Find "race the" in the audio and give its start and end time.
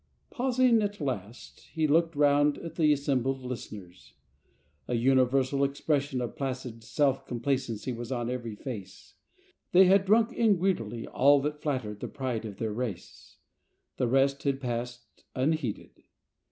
12.73-14.07